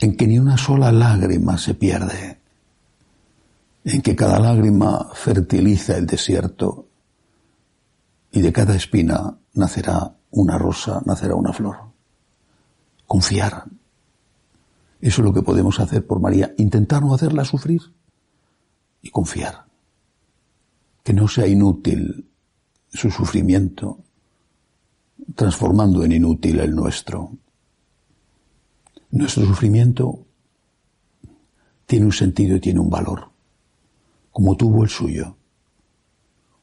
en 0.00 0.16
que 0.16 0.26
ni 0.26 0.38
una 0.38 0.56
sola 0.56 0.90
lágrima 0.90 1.58
se 1.58 1.74
pierde, 1.74 2.40
en 3.84 4.00
que 4.02 4.16
cada 4.16 4.38
lágrima 4.38 5.10
fertiliza 5.14 5.96
el 5.96 6.06
desierto 6.06 6.88
y 8.32 8.40
de 8.40 8.52
cada 8.52 8.74
espina 8.74 9.38
nacerá 9.54 10.16
una 10.30 10.56
rosa, 10.56 11.02
nacerá 11.04 11.34
una 11.34 11.52
flor. 11.52 11.76
Confiar 13.06 13.64
Eso 15.00 15.20
es 15.22 15.24
lo 15.24 15.32
que 15.32 15.42
podemos 15.42 15.80
hacer 15.80 16.06
por 16.06 16.20
María, 16.20 16.54
intentar 16.56 17.02
no 17.02 17.14
hacerla 17.14 17.44
sufrir 17.44 17.80
y 19.02 19.10
confiar. 19.10 19.66
Que 21.02 21.12
no 21.12 21.26
sea 21.26 21.46
inútil 21.46 22.30
su 22.88 23.10
sufrimiento, 23.10 23.98
transformando 25.34 26.04
en 26.04 26.12
inútil 26.12 26.60
el 26.60 26.74
nuestro. 26.74 27.32
Nuestro 29.10 29.44
sufrimiento 29.44 30.26
tiene 31.86 32.06
un 32.06 32.12
sentido 32.12 32.56
y 32.56 32.60
tiene 32.60 32.78
un 32.78 32.90
valor, 32.90 33.30
como 34.30 34.56
tuvo 34.56 34.84
el 34.84 34.88
suyo, 34.88 35.36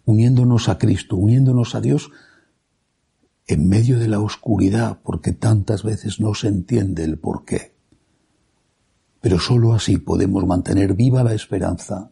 uniéndonos 0.05 0.69
a 0.69 0.77
Cristo, 0.77 1.17
uniéndonos 1.17 1.75
a 1.75 1.81
Dios 1.81 2.09
en 3.45 3.67
medio 3.67 3.99
de 3.99 4.07
la 4.07 4.19
oscuridad, 4.19 4.99
porque 5.03 5.33
tantas 5.33 5.83
veces 5.83 6.21
no 6.21 6.33
se 6.33 6.47
entiende 6.47 7.03
el 7.03 7.19
por 7.19 7.43
qué. 7.43 7.75
Pero 9.19 9.39
sólo 9.39 9.73
así 9.73 9.97
podemos 9.97 10.45
mantener 10.45 10.93
viva 10.93 11.23
la 11.23 11.33
esperanza 11.33 12.11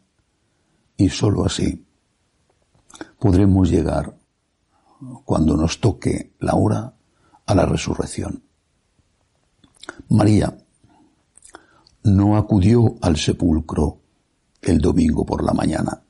y 0.98 1.10
sólo 1.10 1.46
así 1.46 1.86
podremos 3.20 3.70
llegar, 3.70 4.18
cuando 5.24 5.56
nos 5.56 5.80
toque 5.80 6.34
la 6.40 6.56
hora, 6.56 6.94
a 7.46 7.56
la 7.56 7.66
resurrección. 7.66 8.44
María 10.10 10.58
no 12.04 12.38
acudió 12.38 12.96
al 13.02 13.18
sepulcro 13.18 13.98
el 14.62 14.80
domingo 14.80 15.26
por 15.26 15.44
la 15.44 15.54
mañana. 15.54 16.02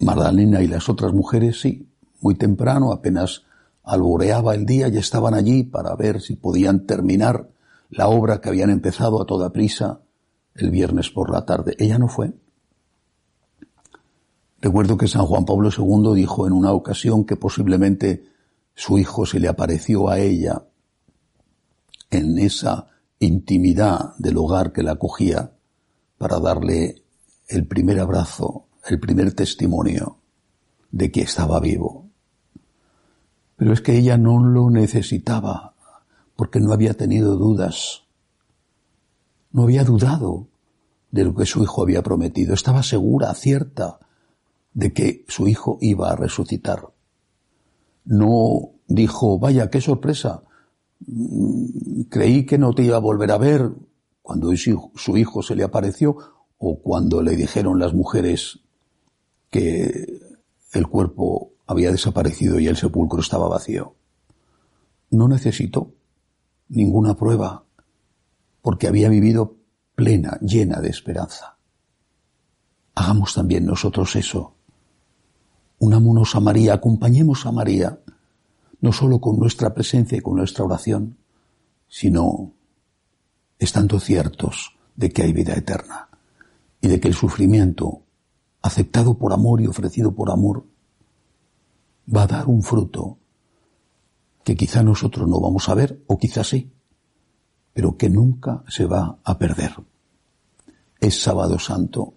Magdalena 0.00 0.62
y 0.62 0.68
las 0.68 0.88
otras 0.88 1.12
mujeres 1.12 1.60
sí, 1.60 1.88
muy 2.20 2.34
temprano, 2.34 2.92
apenas 2.92 3.44
alboreaba 3.82 4.54
el 4.54 4.66
día 4.66 4.88
y 4.88 4.98
estaban 4.98 5.34
allí 5.34 5.64
para 5.64 5.94
ver 5.96 6.20
si 6.20 6.36
podían 6.36 6.86
terminar 6.86 7.48
la 7.90 8.08
obra 8.08 8.40
que 8.40 8.50
habían 8.50 8.70
empezado 8.70 9.20
a 9.20 9.26
toda 9.26 9.50
prisa 9.50 10.00
el 10.54 10.70
viernes 10.70 11.10
por 11.10 11.30
la 11.30 11.46
tarde. 11.46 11.74
Ella 11.78 11.98
no 11.98 12.08
fue. 12.08 12.32
Recuerdo 14.60 14.96
que 14.98 15.08
San 15.08 15.24
Juan 15.24 15.44
Pablo 15.44 15.70
II 15.76 16.14
dijo 16.14 16.46
en 16.46 16.52
una 16.52 16.72
ocasión 16.72 17.24
que 17.24 17.36
posiblemente 17.36 18.24
su 18.74 18.98
hijo 18.98 19.24
se 19.24 19.40
le 19.40 19.48
apareció 19.48 20.08
a 20.08 20.18
ella 20.18 20.67
en 22.10 22.38
esa 22.38 22.86
intimidad 23.18 24.14
del 24.18 24.36
hogar 24.38 24.72
que 24.72 24.82
la 24.82 24.92
acogía 24.92 25.52
para 26.16 26.40
darle 26.40 27.02
el 27.48 27.66
primer 27.66 28.00
abrazo, 28.00 28.66
el 28.86 29.00
primer 29.00 29.32
testimonio 29.34 30.18
de 30.90 31.10
que 31.10 31.22
estaba 31.22 31.60
vivo. 31.60 32.08
Pero 33.56 33.72
es 33.72 33.80
que 33.80 33.98
ella 33.98 34.16
no 34.16 34.42
lo 34.42 34.70
necesitaba 34.70 35.74
porque 36.36 36.60
no 36.60 36.72
había 36.72 36.94
tenido 36.94 37.36
dudas. 37.36 38.04
No 39.50 39.64
había 39.64 39.84
dudado 39.84 40.46
de 41.10 41.24
lo 41.24 41.34
que 41.34 41.46
su 41.46 41.62
hijo 41.62 41.82
había 41.82 42.02
prometido. 42.02 42.54
Estaba 42.54 42.82
segura, 42.82 43.34
cierta, 43.34 43.98
de 44.74 44.92
que 44.92 45.24
su 45.26 45.48
hijo 45.48 45.78
iba 45.80 46.10
a 46.10 46.16
resucitar. 46.16 46.90
No 48.04 48.70
dijo, 48.86 49.38
vaya, 49.38 49.70
qué 49.70 49.80
sorpresa. 49.80 50.42
Mm, 51.06 52.02
creí 52.08 52.44
que 52.44 52.58
no 52.58 52.74
te 52.74 52.82
iba 52.82 52.96
a 52.96 53.00
volver 53.00 53.30
a 53.30 53.38
ver 53.38 53.70
cuando 54.22 54.54
su 54.56 55.16
hijo 55.16 55.42
se 55.42 55.54
le 55.54 55.64
apareció 55.64 56.16
o 56.58 56.80
cuando 56.80 57.22
le 57.22 57.36
dijeron 57.36 57.78
las 57.78 57.94
mujeres 57.94 58.60
que 59.50 60.20
el 60.72 60.86
cuerpo 60.88 61.52
había 61.66 61.90
desaparecido 61.90 62.58
y 62.58 62.66
el 62.66 62.76
sepulcro 62.76 63.20
estaba 63.20 63.48
vacío. 63.48 63.94
No 65.10 65.28
necesitó 65.28 65.92
ninguna 66.68 67.14
prueba 67.14 67.64
porque 68.60 68.88
había 68.88 69.08
vivido 69.08 69.56
plena, 69.94 70.38
llena 70.40 70.80
de 70.80 70.90
esperanza. 70.90 71.56
Hagamos 72.94 73.34
también 73.34 73.64
nosotros 73.64 74.14
eso. 74.16 74.54
Unámonos 75.78 76.34
a 76.34 76.40
María, 76.40 76.74
acompañemos 76.74 77.46
a 77.46 77.52
María, 77.52 78.00
no 78.80 78.92
solo 78.92 79.20
con 79.20 79.38
nuestra 79.38 79.74
presencia 79.74 80.18
y 80.18 80.20
con 80.20 80.36
nuestra 80.36 80.64
oración, 80.64 81.16
sino 81.88 82.52
estando 83.58 83.98
ciertos 83.98 84.76
de 84.94 85.10
que 85.10 85.22
hay 85.22 85.32
vida 85.32 85.54
eterna 85.54 86.08
y 86.80 86.88
de 86.88 87.00
que 87.00 87.08
el 87.08 87.14
sufrimiento, 87.14 88.02
aceptado 88.62 89.18
por 89.18 89.32
amor 89.32 89.60
y 89.60 89.66
ofrecido 89.66 90.14
por 90.14 90.30
amor, 90.30 90.64
va 92.14 92.22
a 92.22 92.26
dar 92.26 92.46
un 92.46 92.62
fruto 92.62 93.18
que 94.44 94.56
quizá 94.56 94.82
nosotros 94.82 95.28
no 95.28 95.40
vamos 95.40 95.68
a 95.68 95.74
ver, 95.74 96.02
o 96.06 96.18
quizá 96.18 96.42
sí, 96.42 96.72
pero 97.72 97.96
que 97.96 98.08
nunca 98.08 98.64
se 98.68 98.86
va 98.86 99.18
a 99.22 99.38
perder. 99.38 99.74
Es 101.00 101.20
sábado 101.22 101.58
santo. 101.58 102.14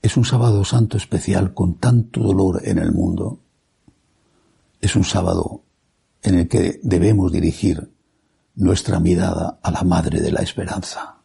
Es 0.00 0.16
un 0.16 0.24
sábado 0.24 0.64
santo 0.64 0.96
especial 0.96 1.52
con 1.52 1.74
tanto 1.74 2.20
dolor 2.20 2.62
en 2.64 2.78
el 2.78 2.92
mundo. 2.92 3.40
Es 4.80 4.94
un 4.96 5.04
sábado 5.04 5.62
en 6.22 6.34
el 6.36 6.48
que 6.48 6.80
debemos 6.82 7.32
dirigir 7.32 7.92
nuestra 8.54 9.00
mirada 9.00 9.58
a 9.62 9.70
la 9.70 9.82
Madre 9.82 10.20
de 10.20 10.32
la 10.32 10.40
Esperanza, 10.40 11.18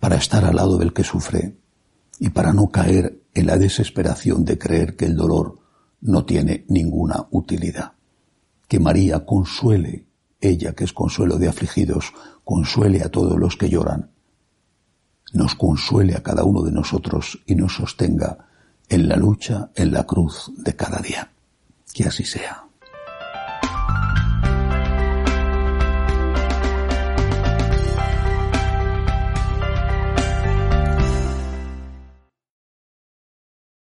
para 0.00 0.16
estar 0.16 0.44
al 0.44 0.56
lado 0.56 0.78
del 0.78 0.92
que 0.92 1.04
sufre 1.04 1.56
y 2.18 2.30
para 2.30 2.52
no 2.52 2.68
caer 2.68 3.20
en 3.34 3.46
la 3.46 3.56
desesperación 3.58 4.44
de 4.44 4.58
creer 4.58 4.96
que 4.96 5.06
el 5.06 5.16
dolor 5.16 5.58
no 6.00 6.24
tiene 6.24 6.64
ninguna 6.68 7.26
utilidad. 7.30 7.92
Que 8.68 8.80
María 8.80 9.24
consuele, 9.24 10.06
ella 10.40 10.72
que 10.72 10.84
es 10.84 10.92
consuelo 10.92 11.38
de 11.38 11.48
afligidos, 11.48 12.12
consuele 12.44 13.02
a 13.02 13.10
todos 13.10 13.38
los 13.38 13.56
que 13.56 13.68
lloran, 13.68 14.10
nos 15.32 15.54
consuele 15.54 16.14
a 16.14 16.22
cada 16.22 16.44
uno 16.44 16.62
de 16.62 16.72
nosotros 16.72 17.42
y 17.46 17.54
nos 17.54 17.74
sostenga 17.74 18.46
en 18.88 19.08
la 19.08 19.16
lucha, 19.16 19.70
en 19.74 19.92
la 19.92 20.04
cruz 20.04 20.52
de 20.56 20.76
cada 20.76 20.98
día. 20.98 21.32
Que 21.94 22.04
así 22.04 22.24
sea. 22.24 22.62